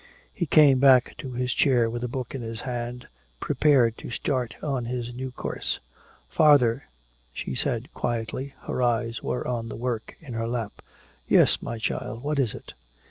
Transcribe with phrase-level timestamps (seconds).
[0.33, 3.07] He came back to his chair with a book in his hand,
[3.39, 5.77] prepared to start on his new course.
[6.27, 6.85] "Father,"
[7.31, 8.55] she said quietly.
[8.63, 10.81] Her eyes were on the work in her lap.
[11.27, 12.73] "Yes, my child, what is it?"